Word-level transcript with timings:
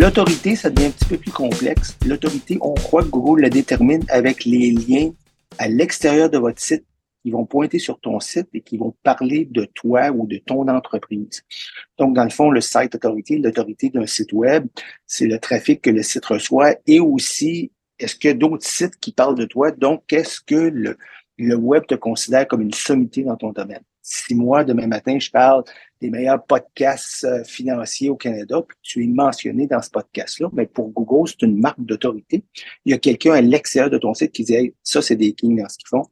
L'autorité, 0.00 0.56
ça 0.56 0.70
devient 0.70 0.86
un 0.86 0.90
petit 0.92 1.04
peu 1.04 1.18
plus 1.18 1.30
complexe. 1.30 1.94
L'autorité, 2.06 2.56
on 2.62 2.72
croit 2.72 3.02
que 3.02 3.10
Google 3.10 3.42
la 3.42 3.50
détermine 3.50 4.02
avec 4.08 4.46
les 4.46 4.70
liens 4.70 5.12
à 5.58 5.68
l'extérieur 5.68 6.30
de 6.30 6.38
votre 6.38 6.58
site 6.58 6.86
qui 7.22 7.30
vont 7.30 7.44
pointer 7.44 7.78
sur 7.78 8.00
ton 8.00 8.18
site 8.18 8.48
et 8.54 8.62
qui 8.62 8.78
vont 8.78 8.94
parler 9.02 9.44
de 9.44 9.66
toi 9.66 10.08
ou 10.08 10.26
de 10.26 10.38
ton 10.38 10.66
entreprise. 10.68 11.42
Donc, 11.98 12.14
dans 12.14 12.24
le 12.24 12.30
fond, 12.30 12.50
le 12.50 12.62
site 12.62 12.94
autorité, 12.94 13.36
l'autorité 13.36 13.90
d'un 13.90 14.06
site 14.06 14.32
web, 14.32 14.66
c'est 15.06 15.26
le 15.26 15.38
trafic 15.38 15.82
que 15.82 15.90
le 15.90 16.02
site 16.02 16.24
reçoit 16.24 16.76
et 16.86 16.98
aussi, 16.98 17.70
est-ce 17.98 18.16
qu'il 18.16 18.28
y 18.28 18.32
a 18.32 18.36
d'autres 18.36 18.66
sites 18.66 18.98
qui 18.98 19.12
parlent 19.12 19.36
de 19.36 19.44
toi? 19.44 19.70
Donc, 19.70 20.10
est-ce 20.14 20.40
que 20.40 20.96
le 21.36 21.54
web 21.56 21.84
te 21.86 21.94
considère 21.94 22.48
comme 22.48 22.62
une 22.62 22.72
sommité 22.72 23.22
dans 23.22 23.36
ton 23.36 23.52
domaine? 23.52 23.82
Si 24.12 24.34
moi, 24.34 24.64
demain 24.64 24.88
matin, 24.88 25.18
je 25.20 25.30
parle 25.30 25.62
des 26.00 26.10
meilleurs 26.10 26.44
podcasts 26.44 27.24
euh, 27.24 27.44
financiers 27.44 28.08
au 28.08 28.16
Canada, 28.16 28.60
puis 28.66 28.76
tu 28.82 29.04
es 29.04 29.06
mentionné 29.06 29.66
dans 29.66 29.80
ce 29.80 29.90
podcast-là, 29.90 30.48
mais 30.52 30.66
pour 30.66 30.88
Google, 30.90 31.28
c'est 31.28 31.42
une 31.42 31.60
marque 31.60 31.80
d'autorité. 31.80 32.42
Il 32.84 32.90
y 32.90 32.94
a 32.94 32.98
quelqu'un 32.98 33.34
à 33.34 33.40
l'extérieur 33.40 33.90
de 33.90 33.98
ton 33.98 34.12
site 34.14 34.32
qui 34.32 34.42
dit 34.42 34.74
ça, 34.82 35.00
c'est 35.00 35.16
des 35.16 35.32
kings 35.32 35.60
dans 35.60 35.68
ce 35.68 35.78
qu'ils 35.78 35.88
font. 35.88 36.06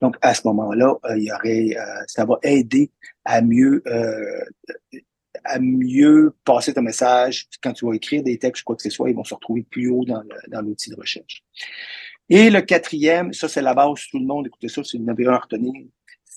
Donc, 0.00 0.16
à 0.22 0.34
ce 0.34 0.42
moment-là, 0.46 0.94
euh, 1.04 1.18
il 1.18 1.24
y 1.24 1.32
aurait, 1.32 1.76
euh, 1.76 2.02
ça 2.06 2.24
va 2.24 2.38
aider 2.42 2.90
à 3.24 3.42
mieux, 3.42 3.82
euh, 3.86 4.44
à 5.44 5.58
mieux 5.58 6.34
passer 6.44 6.72
ton 6.72 6.82
message. 6.82 7.48
Quand 7.62 7.72
tu 7.72 7.86
vas 7.86 7.94
écrire 7.94 8.22
des 8.22 8.38
textes, 8.38 8.64
quoi 8.64 8.76
que 8.76 8.82
ce 8.82 8.90
soit, 8.90 9.10
ils 9.10 9.16
vont 9.16 9.24
se 9.24 9.34
retrouver 9.34 9.62
plus 9.62 9.90
haut 9.90 10.04
dans, 10.04 10.22
l'outil 10.62 10.90
de 10.90 10.96
recherche. 10.96 11.42
Et 12.28 12.48
le 12.48 12.60
quatrième, 12.60 13.32
ça 13.32 13.48
c'est 13.48 13.60
la 13.60 13.74
base, 13.74 14.06
tout 14.10 14.18
le 14.18 14.24
monde, 14.24 14.46
écoutez 14.46 14.68
ça, 14.68 14.82
c'est 14.84 14.96
une 14.96 15.10
avez 15.10 15.26
un 15.26 15.32
à 15.32 15.38
retenir, 15.38 15.72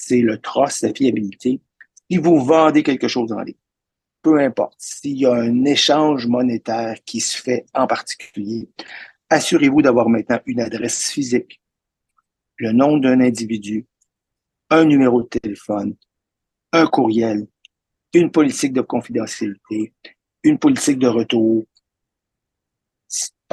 c'est 0.06 0.22
le 0.22 0.38
trust, 0.40 0.82
la 0.82 0.94
fiabilité. 0.94 1.62
Si 2.10 2.18
vous 2.18 2.44
vendez 2.44 2.84
quelque 2.84 3.08
chose 3.08 3.32
en 3.32 3.42
ligne, 3.42 3.56
peu 4.22 4.40
importe, 4.40 4.76
s'il 4.78 5.18
y 5.18 5.26
a 5.26 5.34
un 5.34 5.66
échange 5.66 6.28
monétaire 6.28 6.98
qui 7.06 7.20
se 7.20 7.42
fait 7.42 7.66
en 7.74 7.88
particulier, 7.88 8.70
assurez-vous 9.30 9.82
d'avoir 9.82 10.10
maintenant 10.10 10.40
une 10.46 10.62
adresse 10.62 11.10
physique 11.10 11.60
le 12.58 12.72
nom 12.72 12.98
d'un 12.98 13.20
individu, 13.20 13.86
un 14.70 14.86
numéro 14.86 15.24
de 15.24 15.28
téléphone, 15.28 15.96
un 16.72 16.86
courriel, 16.88 17.48
une 18.14 18.32
politique 18.32 18.74
de 18.74 18.82
confidentialité, 18.82 19.94
une 20.44 20.60
politique 20.60 21.00
de 21.00 21.08
retour. 21.08 21.66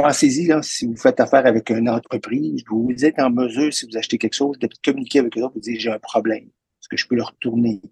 Pensez-y, 0.03 0.51
si 0.63 0.87
vous 0.87 0.97
faites 0.97 1.21
affaire 1.21 1.45
avec 1.45 1.69
une 1.71 1.89
entreprise, 1.89 2.65
vous 2.71 3.05
êtes 3.05 3.19
en 3.19 3.31
mesure, 3.31 3.73
si 3.73 3.87
vous 3.87 3.97
achetez 3.97 4.17
quelque 4.17 4.35
chose, 4.35 4.59
de 4.59 4.69
communiquer 4.83 5.19
avec 5.19 5.37
eux, 5.37 5.43
vous 5.43 5.61
dire 5.61 5.79
j'ai 5.79 5.91
un 5.91 5.99
problème. 5.99 6.45
Est-ce 6.45 6.89
que 6.89 6.97
je 6.97 7.07
peux 7.07 7.17
le 7.17 7.23
retourner? 7.23 7.83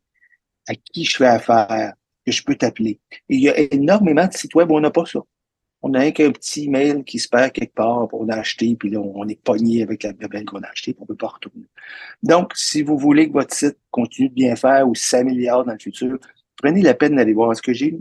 À 0.67 0.75
qui 0.75 1.05
je 1.05 1.17
fais 1.17 1.27
affaire? 1.27 1.93
Que 2.25 2.33
je 2.33 2.43
peux 2.43 2.55
t'appeler? 2.55 3.01
Il 3.29 3.41
y 3.41 3.49
a 3.51 3.59
énormément 3.75 4.27
de 4.27 4.33
sites 4.33 4.55
web 4.55 4.71
où 4.71 4.77
on 4.77 4.81
n'a 4.81 4.91
pas 4.91 5.05
ça 5.05 5.21
on 5.83 5.95
a 5.95 6.11
qu'un 6.11 6.33
petit 6.33 6.69
mail 6.69 7.05
qui 7.05 7.19
se 7.19 7.29
perd 7.29 7.53
quelque 7.53 7.75
part, 7.75 8.09
pour 8.09 8.21
on 8.21 8.29
a 8.29 8.37
acheté, 8.37 8.75
puis 8.75 8.91
là, 8.91 9.01
on 9.01 9.29
est 9.29 9.41
pogné 9.41 9.83
avec 9.83 10.03
la 10.03 10.13
bébelle 10.13 10.45
qu'on 10.45 10.63
a 10.63 10.69
acheté, 10.69 10.93
puis 10.93 11.03
on 11.03 11.07
peut 11.07 11.15
pas 11.15 11.29
retourner. 11.29 11.67
Donc, 12.23 12.53
si 12.57 12.83
vous 12.83 12.99
voulez 12.99 13.29
que 13.29 13.33
votre 13.33 13.55
site 13.55 13.79
continue 13.91 14.29
de 14.29 14.35
bien 14.35 14.57
faire 14.57 14.89
ou 14.89 14.95
s'améliore 14.95 15.65
dans 15.65 15.73
le 15.73 15.79
futur, 15.79 16.19
prenez 16.57 16.83
la 16.83 16.95
peine 16.95 17.17
d'aller 17.17 17.33
voir. 17.33 17.53
Est-ce 17.53 17.63
que 17.63 17.73
j'ai 17.73 18.01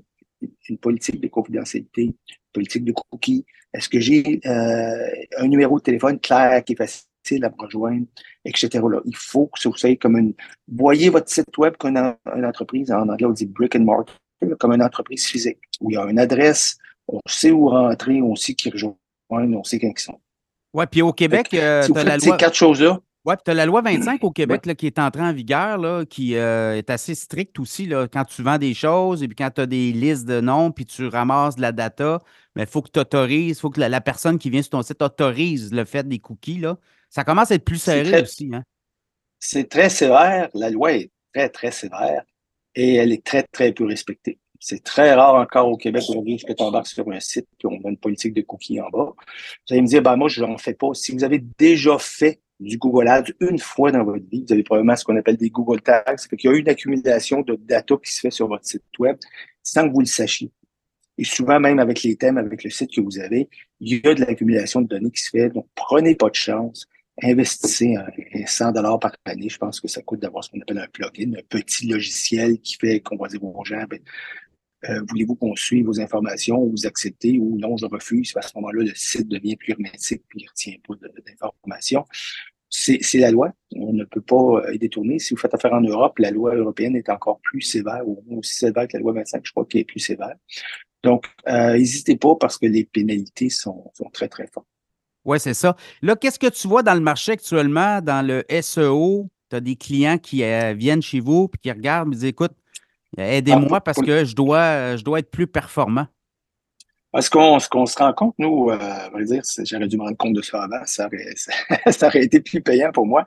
une 0.70 0.78
politique 0.78 1.22
de 1.22 1.28
confidentialité, 1.28 2.04
une 2.04 2.14
politique 2.54 2.84
de 2.84 2.94
cookies? 2.94 3.46
Est-ce 3.74 3.90
que 3.90 4.00
j'ai 4.00 4.40
euh, 4.46 5.08
un 5.38 5.48
numéro 5.48 5.78
de 5.78 5.84
téléphone 5.84 6.20
clair 6.20 6.64
qui 6.64 6.74
est 6.74 6.76
facile 6.76 7.44
à 7.44 7.50
me 7.50 7.56
rejoindre, 7.58 8.06
etc. 8.46 8.70
Là, 8.90 9.02
il 9.06 9.16
faut 9.16 9.48
que 9.48 9.68
vous 9.68 9.78
soyez 9.78 9.98
comme 9.98 10.18
une... 10.18 10.34
Voyez 10.68 11.10
votre 11.10 11.30
site 11.30 11.58
web 11.58 11.76
comme 11.78 11.98
une, 11.98 12.46
entreprise, 12.46 12.92
en 12.92 13.10
anglais 13.10 13.26
on 13.26 13.32
dit 13.32 13.46
brick 13.46 13.76
and 13.76 13.82
mortar, 13.82 14.16
comme 14.60 14.72
une 14.74 14.84
entreprise 14.84 15.26
physique, 15.26 15.60
où 15.82 15.92
il 15.92 15.96
y 15.96 15.98
a 15.98 16.06
une 16.06 16.20
adresse, 16.20 16.78
on 17.08 17.20
sait 17.28 17.52
où 17.52 17.70
rentrer, 17.70 18.22
on 18.22 18.36
sait 18.36 18.54
qui 18.54 18.70
rejoindre, 18.70 18.96
on 19.30 19.64
sait 19.64 19.80
quand 19.80 19.92
ils 19.96 20.00
sont. 20.00 20.20
Oui, 20.74 20.86
puis 20.90 21.02
au 21.02 21.14
Québec, 21.14 21.54
euh, 21.54 21.86
tu 21.86 21.98
as 21.98 22.04
la 22.04 22.18
loi. 22.18 22.20
Ces 22.20 22.38
quatre 22.38 22.56
choses-là. 22.56 23.00
Oui, 23.28 23.36
puis 23.36 23.44
tu 23.44 23.52
as 23.52 23.56
la 23.56 23.66
loi 23.66 23.82
25 23.82 24.24
au 24.24 24.32
Québec 24.32 24.66
là, 24.66 24.74
qui 24.74 24.88
est 24.88 25.00
entrée 25.00 25.22
en 25.22 25.34
vigueur, 25.34 25.78
là, 25.78 26.06
qui 26.06 26.38
euh, 26.38 26.78
est 26.78 26.90
assez 26.90 27.14
stricte 27.14 27.60
aussi. 27.60 27.86
Là, 27.86 28.08
quand 28.08 28.24
tu 28.24 28.42
vends 28.42 28.58
des 28.58 28.74
choses 28.74 29.22
et 29.22 29.28
puis 29.28 29.36
quand 29.36 29.50
tu 29.54 29.60
as 29.60 29.66
des 29.66 29.92
listes 29.92 30.26
de 30.26 30.40
noms 30.40 30.72
puis 30.72 30.86
tu 30.86 31.08
ramasses 31.08 31.58
de 31.58 31.62
la 31.62 31.74
data, 31.74 32.20
il 32.56 32.66
faut 32.66 32.82
que 32.82 32.90
tu 32.90 33.02
autorises, 33.02 33.58
il 33.58 33.60
faut 33.60 33.70
que 33.70 33.82
la, 33.82 34.00
personne 34.00 34.40
qui 34.40 34.50
vient 34.50 34.62
sur 34.62 34.70
ton 34.70 34.82
site 34.82 35.02
autorise 35.02 35.74
le 35.74 35.84
fait 35.84 36.08
des 36.08 36.20
cookies. 36.20 36.60
Là. 36.60 36.78
Ça 37.10 37.26
commence 37.26 37.52
à 37.52 37.56
être 37.56 37.66
plus 37.66 37.82
serré 37.82 38.22
aussi. 38.22 38.50
Hein? 38.54 38.64
C'est 39.40 39.68
très 39.68 39.90
sévère. 39.90 40.48
La 40.54 40.70
loi 40.70 40.94
est 40.94 41.12
très, 41.34 41.50
très 41.50 41.72
sévère 41.72 42.24
et 42.76 42.96
elle 42.96 43.12
est 43.12 43.26
très, 43.26 43.44
très 43.44 43.74
peu 43.74 43.84
respectée. 43.84 44.40
C'est 44.62 44.82
très 44.82 45.14
rare 45.14 45.36
encore 45.36 45.68
au 45.68 45.76
Québec 45.76 46.04
aujourd'hui 46.08 46.38
que 46.38 46.54
tu 46.54 46.64
embarques 46.64 46.88
sur 46.88 47.12
un 47.12 47.20
site 47.20 47.48
et 47.62 47.68
on 47.68 47.76
a 47.86 47.90
une 47.90 47.98
politique 47.98 48.34
de 48.34 48.42
cookies 48.42 48.80
en 48.80 48.90
bas. 48.90 49.14
Vous 49.18 49.74
allez 49.74 49.82
me 49.82 49.88
dire, 49.88 50.02
ben 50.02 50.16
moi, 50.16 50.30
je 50.30 50.42
n'en 50.42 50.58
fais 50.58 50.74
pas. 50.74 50.94
Si 50.94 51.12
vous 51.12 51.26
avez 51.26 51.40
déjà 51.40 51.98
fait 52.00 52.40
du 52.60 52.78
Google 52.78 53.08
Ads 53.08 53.32
une 53.40 53.60
fois 53.60 53.92
dans 53.92 54.04
votre 54.04 54.28
vie, 54.30 54.44
vous 54.48 54.54
avez 54.54 54.64
probablement 54.64 54.96
ce 54.96 55.04
qu'on 55.04 55.16
appelle 55.16 55.38
des 55.38 55.50
Google 55.50 55.82
Tags. 55.82 56.04
C'est 56.18 56.36
qu'il 56.36 56.50
y 56.50 56.54
a 56.54 56.58
une 56.58 56.70
accumulation 56.70 57.42
de 57.42 57.56
data 57.56 57.96
qui 58.04 58.12
se 58.12 58.20
fait 58.20 58.32
sur 58.32 58.48
votre 58.48 58.66
site 58.66 58.84
web 59.00 59.18
sans 59.62 59.88
que 59.88 59.94
vous 59.94 60.00
le 60.00 60.06
sachiez. 60.06 60.52
Et 61.18 61.24
souvent, 61.24 61.60
même 61.60 61.80
avec 61.80 62.04
les 62.04 62.16
thèmes, 62.16 62.38
avec 62.38 62.64
le 62.64 62.70
site 62.70 62.94
que 62.94 63.02
vous 63.02 63.20
avez, 63.20 63.50
il 63.80 64.02
y 64.04 64.08
a 64.08 64.14
de 64.14 64.22
l'accumulation 64.22 64.82
de 64.82 64.88
données 64.88 65.12
qui 65.12 65.22
se 65.22 65.30
fait. 65.30 65.50
Donc, 65.50 65.68
prenez 65.76 66.16
pas 66.16 66.30
de 66.30 66.36
chance. 66.36 66.88
Investissez 67.22 67.96
100 68.46 68.74
dollars 68.74 69.00
par 69.00 69.16
année. 69.26 69.50
Je 69.50 69.58
pense 69.58 69.80
que 69.80 69.88
ça 69.88 70.04
coûte 70.04 70.20
d'avoir 70.20 70.44
ce 70.44 70.52
qu'on 70.52 70.62
appelle 70.62 70.78
un 70.78 70.88
plugin, 70.88 71.34
un 71.34 71.42
petit 71.50 71.88
logiciel 71.88 72.60
qui 72.60 72.76
fait 72.76 73.00
qu'on 73.00 73.18
va 73.18 73.28
dire 73.28 73.44
aux 73.44 73.66
gens, 73.66 73.84
ben, 73.90 74.00
euh, 74.86 75.02
voulez-vous 75.10 75.36
qu'on 75.36 75.56
suive 75.56 75.86
vos 75.88 76.00
informations, 76.00 76.64
vous 76.64 76.86
acceptez 76.86 77.40
ou 77.40 77.58
non, 77.58 77.78
je 77.78 77.86
refuse. 77.86 78.34
À 78.36 78.42
ce 78.42 78.52
moment-là, 78.56 78.84
le 78.84 78.94
site 78.96 79.28
devient 79.28 79.56
plus 79.56 79.72
hermétique 79.72 80.24
puis 80.28 80.42
il 80.42 80.44
ne 80.44 80.50
retient 80.50 80.76
pas 80.88 80.94
d'informations. 81.26 82.06
C'est 82.70 83.18
la 83.18 83.32
loi. 83.32 83.54
On 83.76 83.94
ne 83.94 84.04
peut 84.04 84.22
pas 84.22 84.36
euh, 84.36 84.74
y 84.74 84.78
détourner. 84.78 85.20
Si 85.20 85.34
vous 85.34 85.40
faites 85.40 85.54
affaire 85.54 85.74
en 85.74 85.82
Europe, 85.82 86.20
la 86.20 86.32
loi 86.32 86.54
européenne 86.54 86.96
est 86.96 87.10
encore 87.10 87.40
plus 87.42 87.62
sévère, 87.62 88.08
ou 88.08 88.24
aussi 88.38 88.56
sévère 88.56 88.88
que 88.88 88.98
la 88.98 89.00
loi 89.00 89.14
25, 89.14 89.42
je 89.46 89.52
crois 89.52 89.66
qu'elle 89.66 89.82
est 89.82 89.86
plus 89.86 90.00
sévère. 90.00 90.36
Donc, 91.04 91.26
euh, 91.48 91.74
n'hésitez 91.78 92.18
pas 92.18 92.36
parce 92.36 92.58
que 92.58 92.66
les 92.66 92.84
pénalités 92.84 93.50
sont, 93.50 93.92
très, 94.14 94.28
très 94.28 94.48
fortes. 94.48 94.68
Oui, 95.24 95.40
c'est 95.40 95.54
ça. 95.54 95.76
Là, 96.02 96.16
qu'est-ce 96.16 96.40
que 96.40 96.48
tu 96.48 96.68
vois 96.68 96.84
dans 96.84 96.94
le 96.94 97.02
marché 97.02 97.34
actuellement, 97.34 98.02
dans 98.02 98.26
le 98.26 98.44
SEO? 98.62 99.28
Tu 99.50 99.56
as 99.56 99.62
des 99.62 99.76
clients 99.76 100.18
qui 100.18 100.44
viennent 100.76 101.02
chez 101.02 101.22
vous 101.22 101.50
et 101.54 101.58
qui 101.58 101.72
regardent 101.72 102.14
et 102.14 102.18
disent 102.18 102.26
écoute, 102.26 102.54
Aidez-moi 103.18 103.82
parce 103.82 104.00
que 104.00 104.26
je 104.26 104.36
dois, 104.36 104.98
je 104.98 105.04
dois 105.04 105.20
être 105.20 105.32
plus 105.32 105.48
performant. 105.48 106.08
Ce 107.20 107.30
qu'on 107.30 107.86
se 107.86 107.98
rend 107.98 108.14
compte, 108.14 108.36
nous, 108.38 108.70
euh, 108.70 109.24
dire, 109.24 109.42
j'aurais 109.64 109.88
dû 109.88 109.98
me 109.98 110.04
rendre 110.04 110.18
compte 110.18 110.34
de 110.34 110.42
ça 110.42 110.64
avant, 110.64 110.86
ça 110.86 111.08
aurait, 111.08 111.34
ça, 111.92 112.08
aurait 112.08 112.24
été 112.24 112.42
plus 112.42 112.62
payant 112.62 112.92
pour 112.92 113.08
moi. 113.08 113.26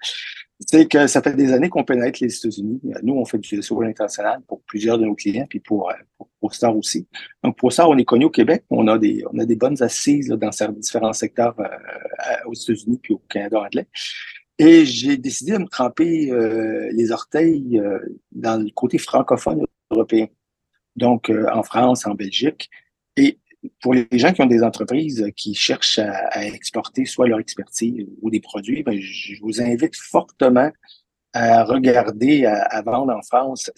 C'est 0.61 0.87
que 0.87 1.07
ça 1.07 1.23
fait 1.23 1.33
des 1.33 1.53
années 1.53 1.71
qu'on 1.71 1.83
pénètre 1.83 2.19
les 2.23 2.37
États-Unis. 2.37 2.81
Nous, 3.03 3.15
on 3.15 3.25
fait 3.25 3.39
du 3.39 3.63
SEO 3.63 3.83
international 3.83 4.43
pour 4.47 4.61
plusieurs 4.63 4.99
de 4.99 5.07
nos 5.07 5.15
clients, 5.15 5.47
puis 5.49 5.59
pour, 5.59 5.91
pour, 6.19 6.29
pour 6.39 6.55
Star 6.55 6.77
aussi. 6.77 7.09
Donc, 7.43 7.57
pour 7.57 7.73
ça, 7.73 7.89
on 7.89 7.97
est 7.97 8.05
connu 8.05 8.27
au 8.27 8.31
Québec. 8.31 8.65
On 8.69 8.87
a 8.87 8.99
des, 8.99 9.25
on 9.33 9.39
a 9.39 9.47
des 9.47 9.57
bonnes 9.57 9.83
assises 9.83 10.29
dans 10.29 10.51
différents 10.73 11.15
secteurs 11.15 11.59
euh, 11.59 11.67
aux 12.47 12.55
États-Unis 12.55 13.01
puis 13.03 13.15
au 13.15 13.23
Canada 13.29 13.61
anglais. 13.61 13.89
Et 14.63 14.85
j'ai 14.85 15.17
décidé 15.17 15.53
de 15.53 15.59
me 15.59 15.69
tremper 15.69 16.31
euh, 16.31 16.91
les 16.93 17.13
orteils 17.13 17.81
euh, 17.81 17.99
dans 18.31 18.63
le 18.63 18.69
côté 18.71 18.99
francophone 18.99 19.65
européen. 19.91 20.27
Donc, 20.97 21.31
euh, 21.31 21.47
en 21.51 21.63
France, 21.63 22.07
en 22.07 22.13
Belgique. 22.13 22.69
Et 23.17 23.39
pour 23.81 23.95
les 23.95 24.07
gens 24.13 24.35
qui 24.35 24.43
ont 24.43 24.47
des 24.47 24.63
entreprises 24.63 25.27
qui 25.35 25.55
cherchent 25.55 25.99
à, 25.99 26.45
exporter 26.45 27.07
soit 27.07 27.27
leur 27.27 27.41
expertise 27.41 28.07
ou 28.21 28.29
des 28.29 28.41
produits, 28.41 28.83
ben, 28.83 29.01
je 29.01 29.41
vous 29.41 29.63
invite 29.63 29.97
fortement 29.97 30.71
à 31.33 31.65
regarder, 31.65 32.45
à, 32.45 32.83
vendre 32.83 33.15
en 33.15 33.23
France. 33.23 33.71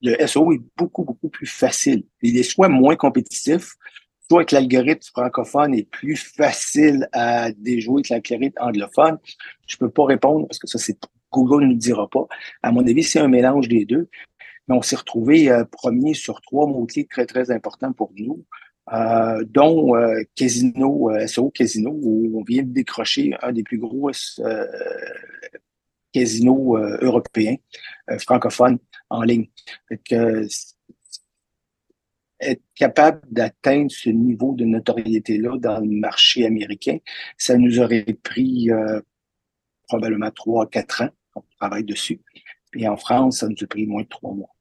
Le 0.00 0.26
SEO 0.26 0.52
est 0.54 0.62
beaucoup, 0.78 1.04
beaucoup 1.04 1.28
plus 1.28 1.46
facile. 1.46 2.04
Il 2.22 2.38
est 2.38 2.42
soit 2.42 2.70
moins 2.70 2.96
compétitif, 2.96 3.74
soit 4.28 4.44
que 4.44 4.54
l'algorithme 4.54 5.08
francophone 5.12 5.74
est 5.74 5.88
plus 5.90 6.16
facile 6.16 7.08
à 7.12 7.52
déjouer 7.52 8.02
que 8.02 8.12
l'algorithme 8.12 8.58
anglophone. 8.60 9.18
Je 9.66 9.76
peux 9.76 9.90
pas 9.90 10.04
répondre 10.04 10.46
parce 10.46 10.58
que 10.58 10.66
ça, 10.66 10.78
c'est 10.78 10.98
Google 11.32 11.64
ne 11.64 11.68
nous 11.68 11.74
dira 11.74 12.08
pas. 12.08 12.26
À 12.62 12.72
mon 12.72 12.86
avis, 12.86 13.02
c'est 13.02 13.18
un 13.18 13.28
mélange 13.28 13.68
des 13.68 13.84
deux. 13.84 14.08
Mais 14.68 14.74
on 14.74 14.82
s'est 14.82 14.96
retrouvé 14.96 15.50
euh, 15.50 15.64
premier 15.64 16.14
sur 16.14 16.40
trois 16.40 16.66
mots-clés 16.66 17.06
très, 17.06 17.26
très 17.26 17.50
importants 17.50 17.92
pour 17.92 18.12
nous, 18.16 18.44
euh, 18.92 19.44
dont 19.48 19.94
euh, 19.96 20.22
Casino, 20.34 21.10
SEO 21.26 21.50
Casino, 21.50 21.92
où 21.92 22.38
on 22.38 22.42
vient 22.42 22.62
de 22.62 22.72
décrocher 22.72 23.34
un 23.42 23.52
des 23.52 23.62
plus 23.62 23.78
gros 23.78 24.10
casinos 26.12 26.78
européens 27.02 27.56
francophones 28.18 28.78
en 29.10 29.22
ligne 29.22 29.48
être 32.40 32.62
capable 32.74 33.20
d'atteindre 33.30 33.90
ce 33.90 34.10
niveau 34.10 34.54
de 34.54 34.64
notoriété-là 34.64 35.58
dans 35.58 35.80
le 35.80 35.88
marché 35.88 36.46
américain, 36.46 36.98
ça 37.38 37.56
nous 37.56 37.80
aurait 37.80 38.04
pris 38.22 38.70
euh, 38.70 39.00
probablement 39.88 40.30
trois, 40.30 40.68
quatre 40.68 41.02
ans. 41.02 41.10
On 41.34 41.42
travaille 41.58 41.84
dessus. 41.84 42.20
Et 42.74 42.88
en 42.88 42.96
France, 42.96 43.38
ça 43.38 43.48
nous 43.48 43.56
a 43.62 43.66
pris 43.66 43.86
moins 43.86 44.02
de 44.02 44.08
trois 44.08 44.32
mois. 44.32 44.55